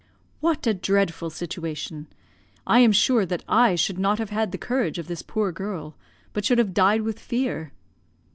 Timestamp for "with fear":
7.03-7.71